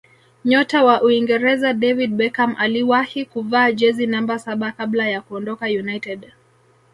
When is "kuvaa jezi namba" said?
3.25-4.39